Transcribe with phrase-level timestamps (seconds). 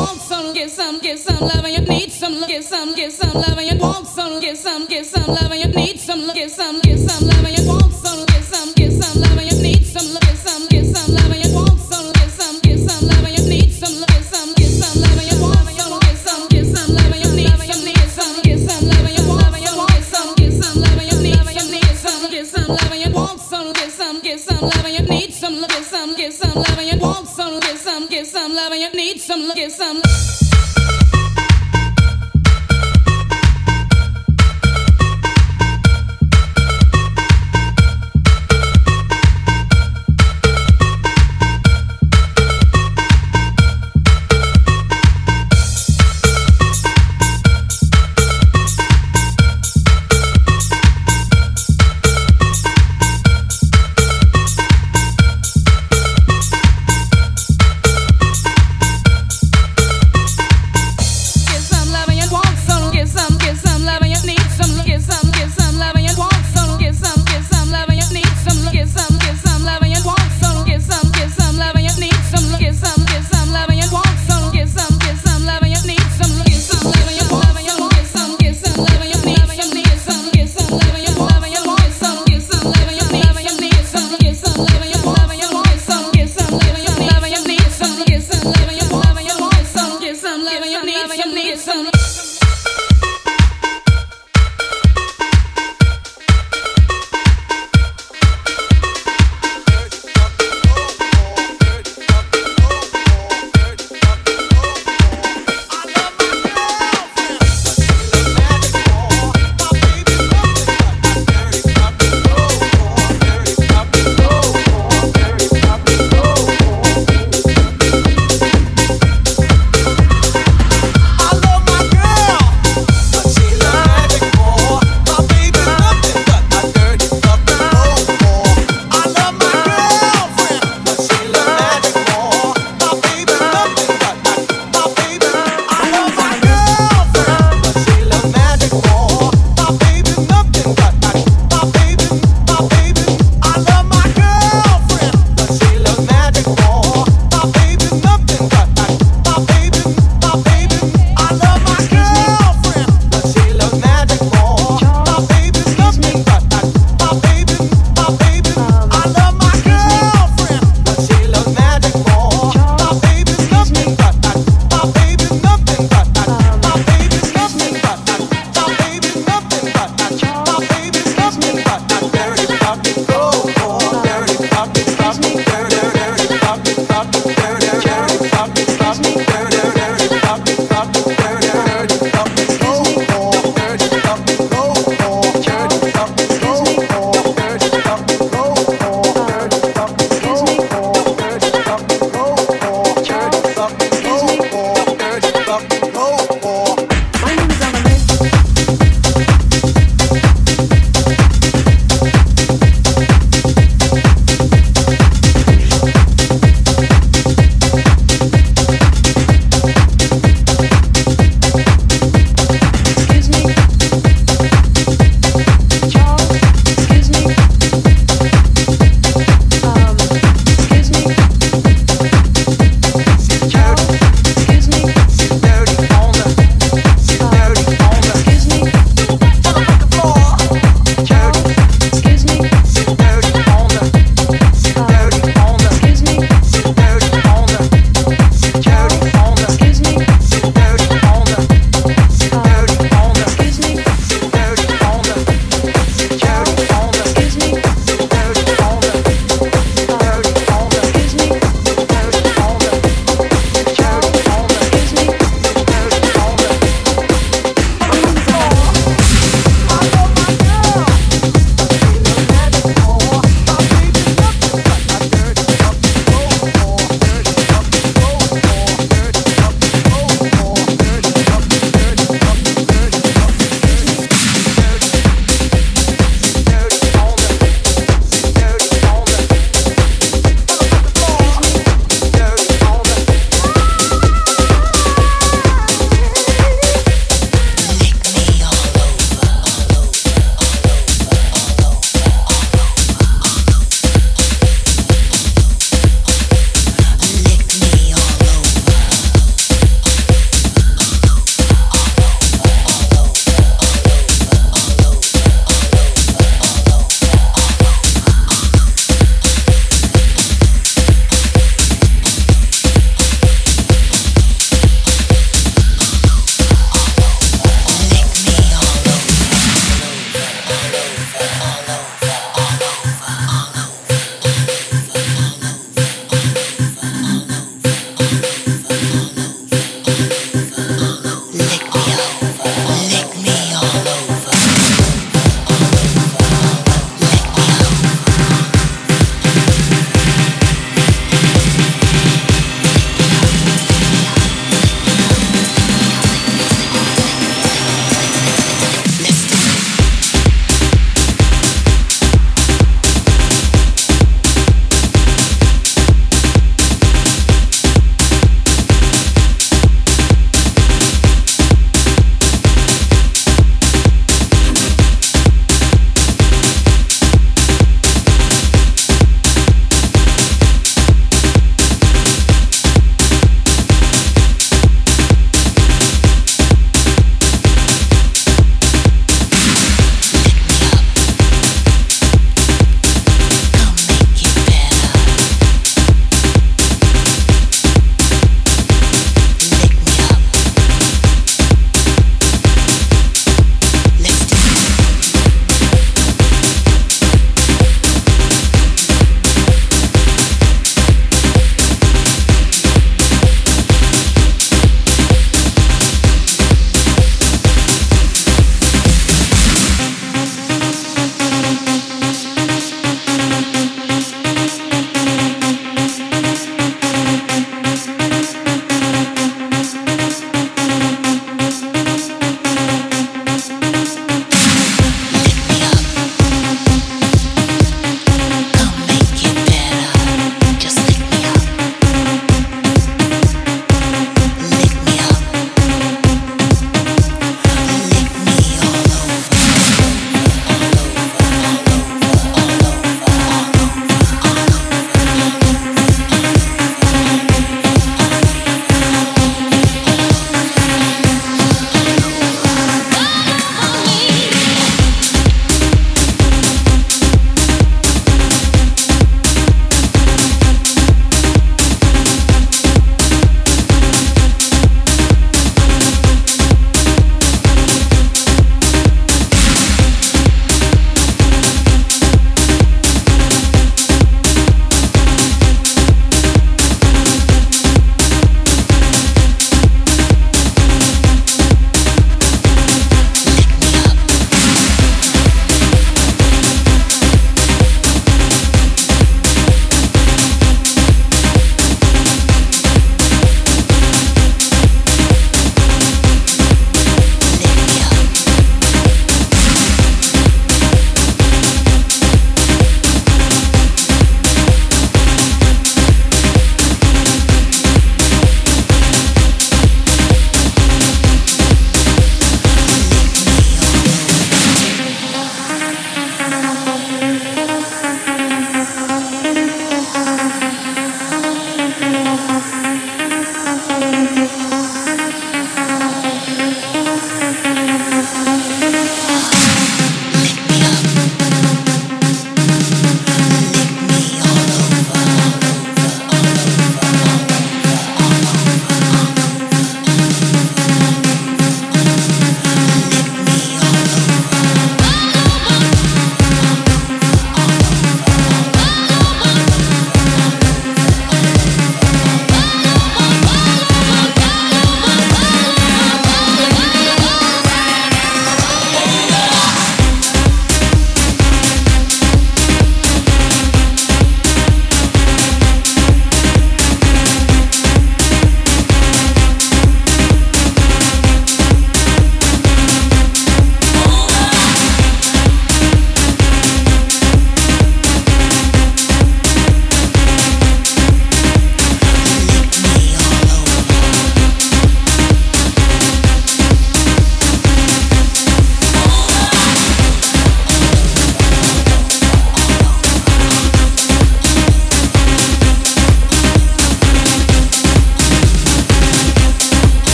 [0.00, 3.34] want some, get some, get some love, and you need some, get some, get some
[3.34, 6.50] love, and you want some, get some, get some love, and you need some, get
[6.50, 9.62] some, get some love, and you want some, get some, get some love, and you
[9.62, 13.08] need some, get some, get some love, and you want some, get some, get some
[13.08, 16.16] love, and you need some, get some, get some love, and you want some, get
[16.16, 17.50] some, get some love, and you need
[25.34, 27.60] some, get some, get some love, and you want some,
[29.20, 30.39] some love, give some love.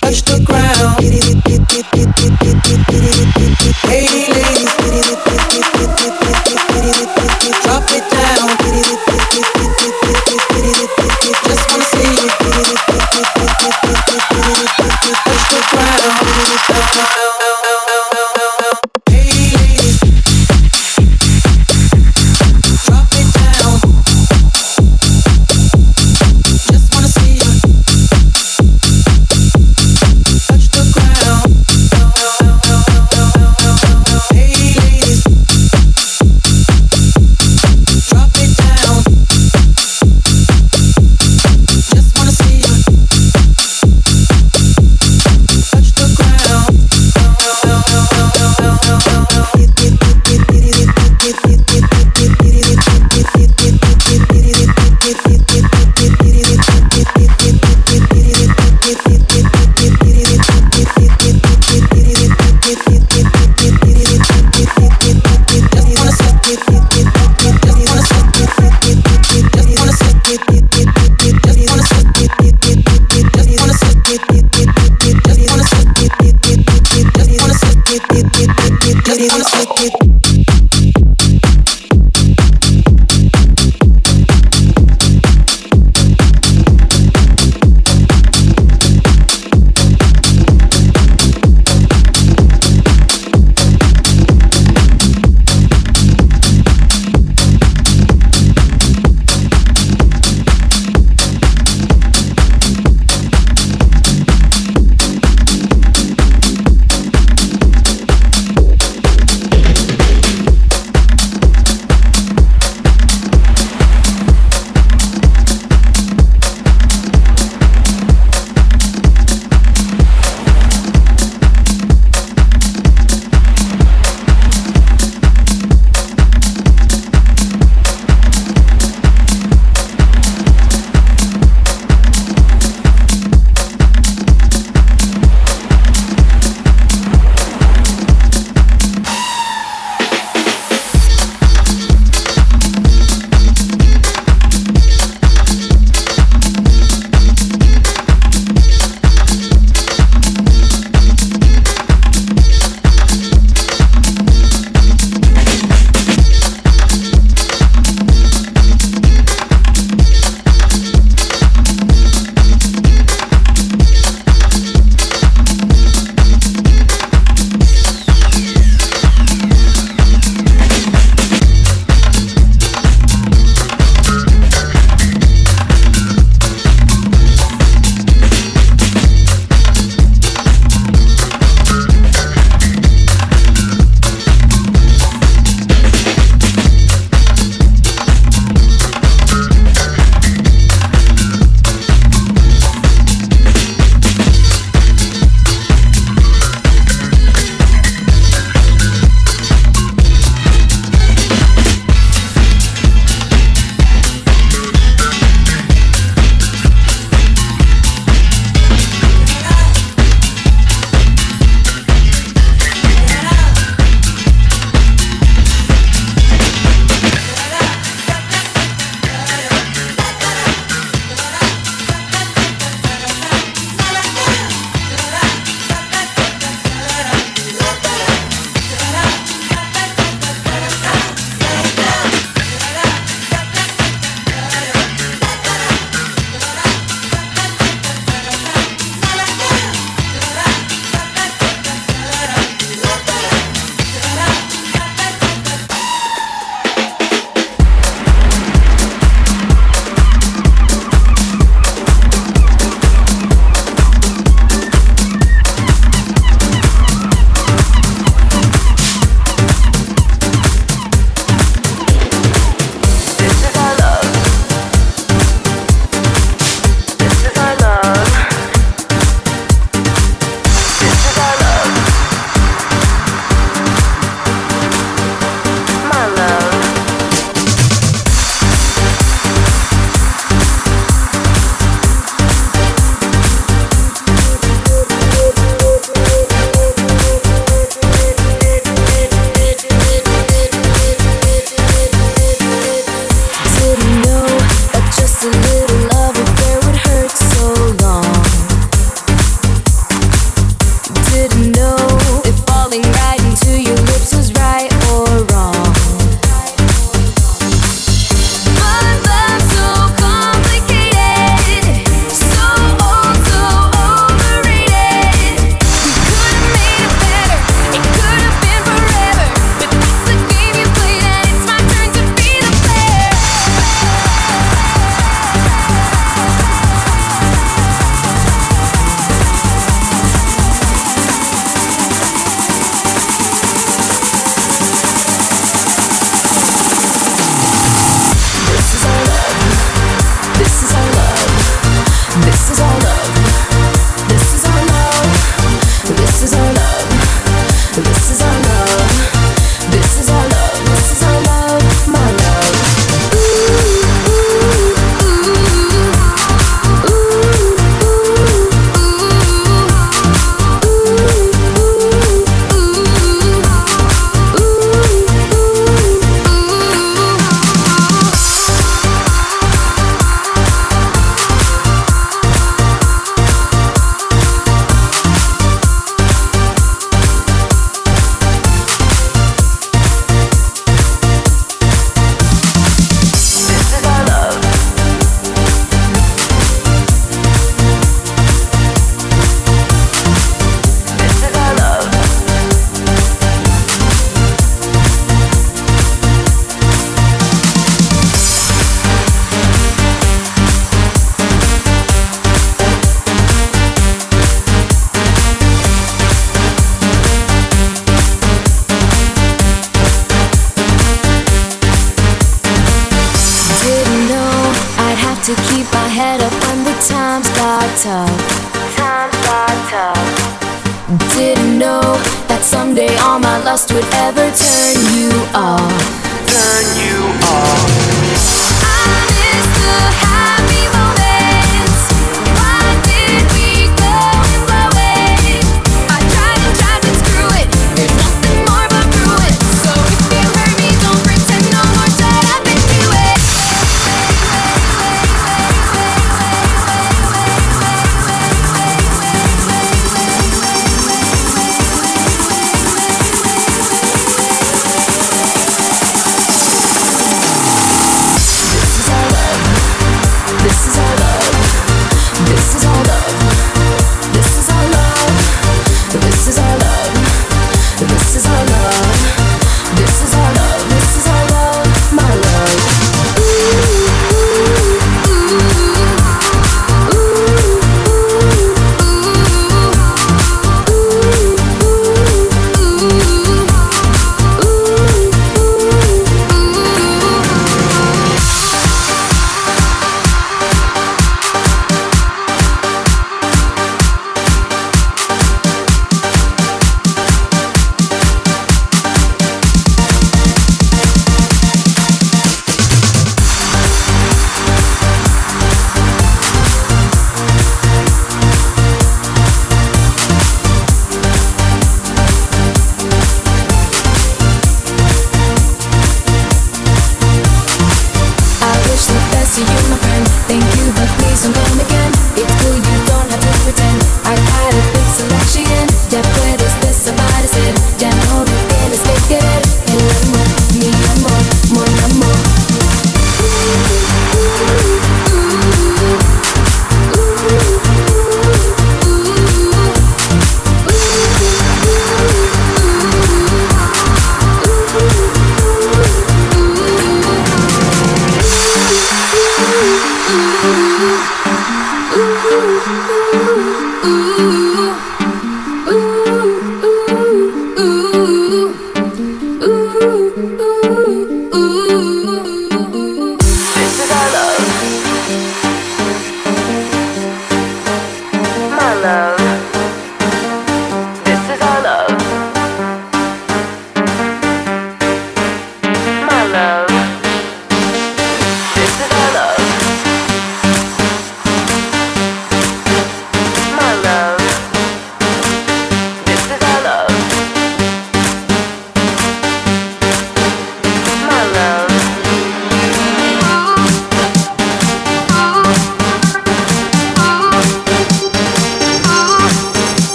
[0.00, 0.96] Touch the ground.
[3.84, 4.55] Hey, lady.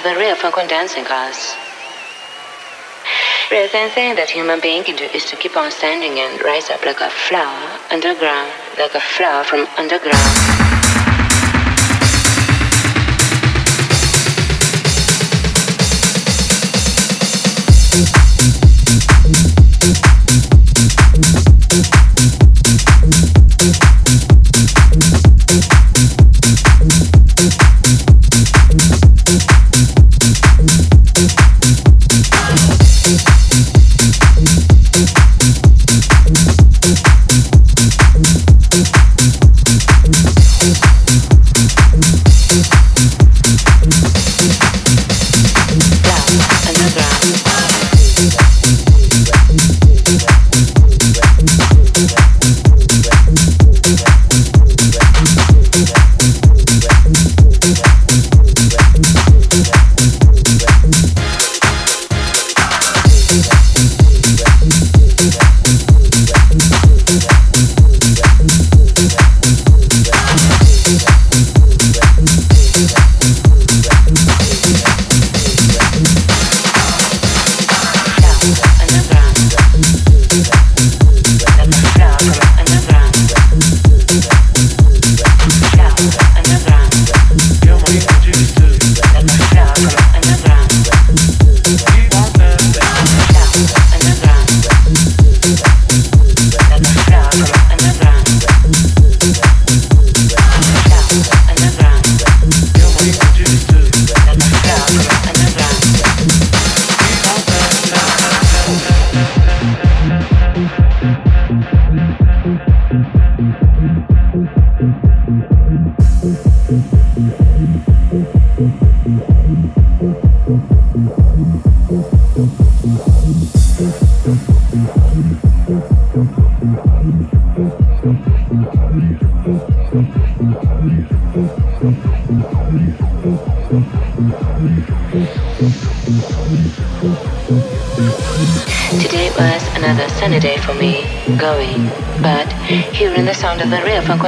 [0.00, 1.56] Of the real funk dancing class.
[3.50, 6.70] Rather than thing that human being can do is to keep on standing and rise
[6.70, 11.09] up like a flower underground, like a flower from underground.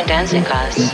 [0.07, 0.93] Dancing cars.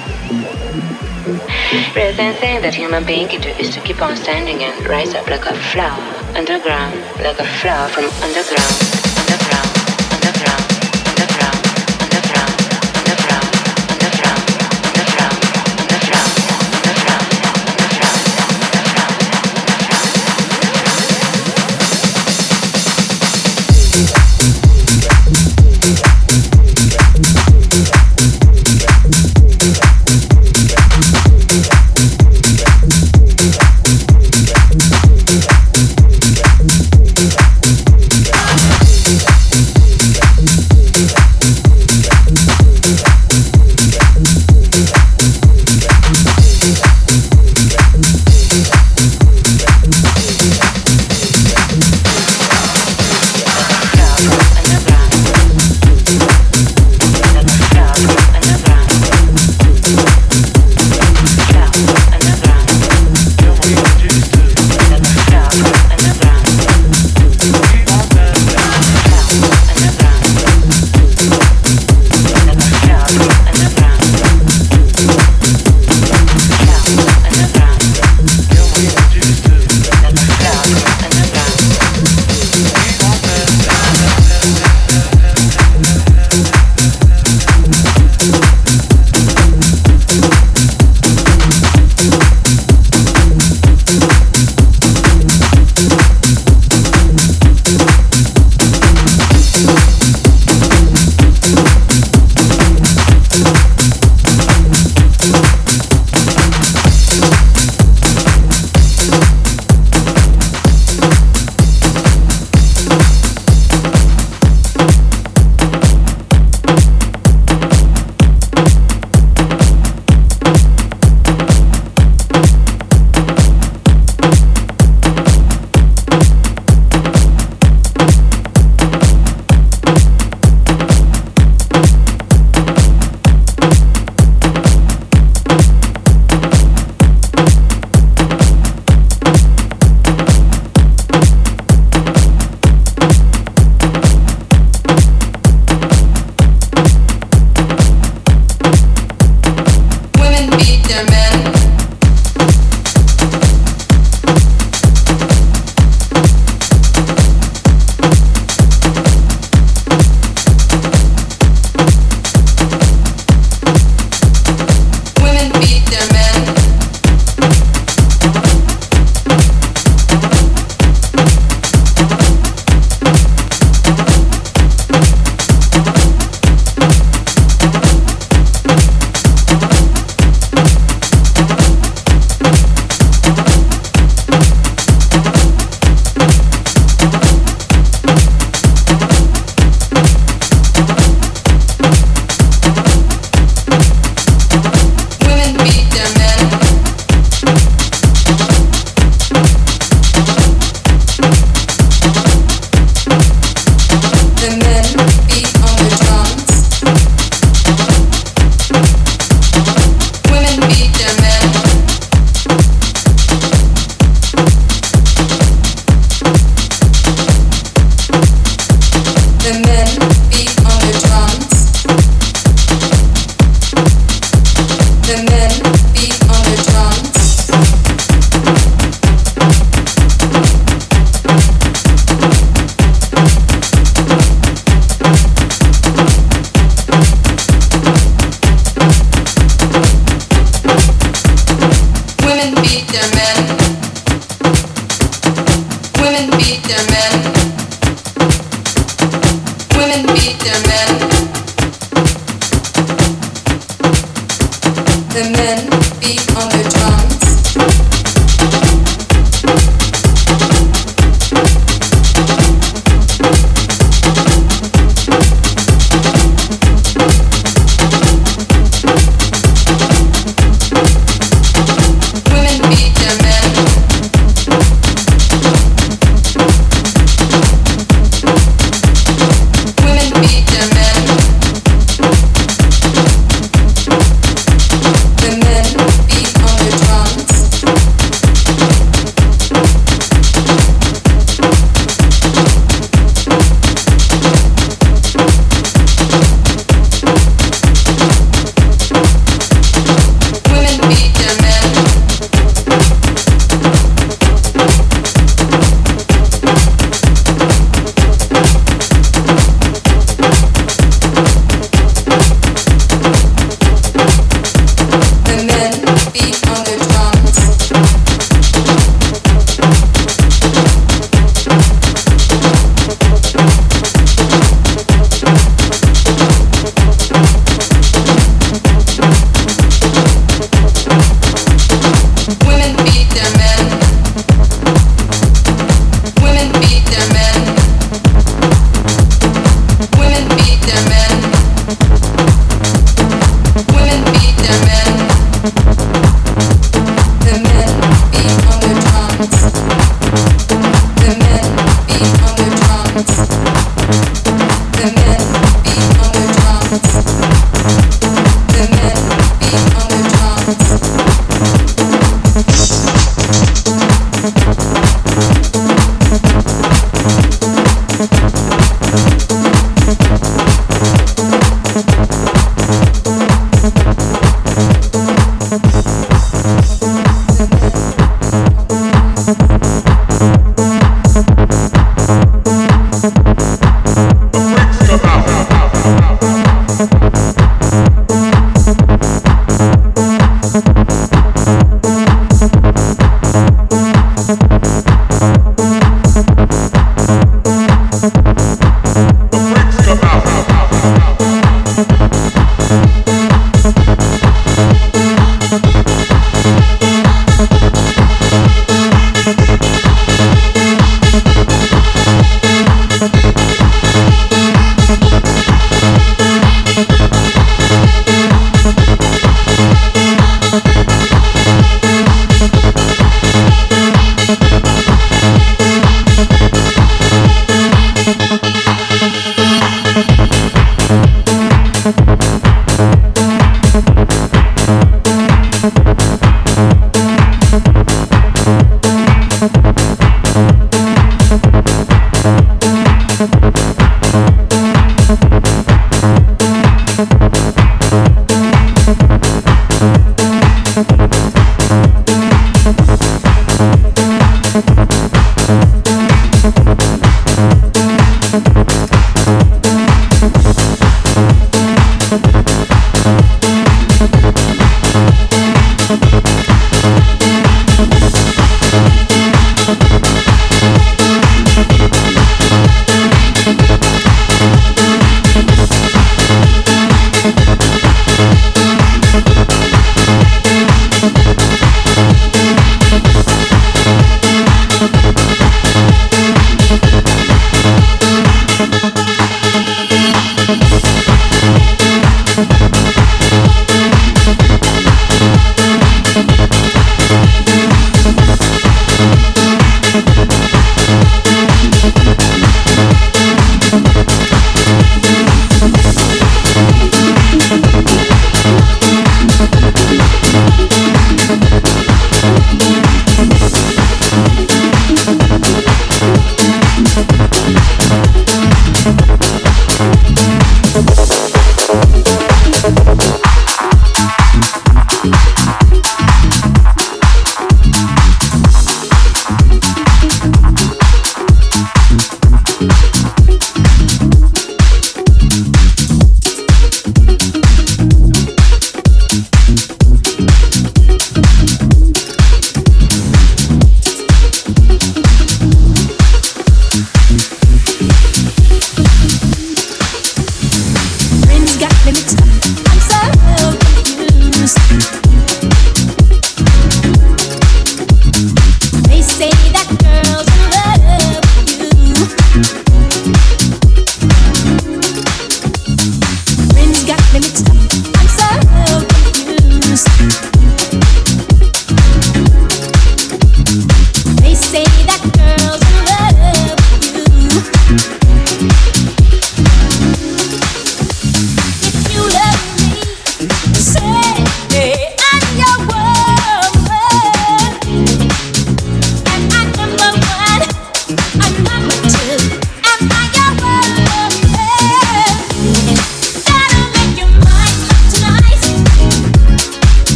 [1.94, 5.14] Rather than saying that human being can do is to keep on standing and rise
[5.14, 6.00] up like a flower
[6.34, 8.97] underground, like a flower from underground.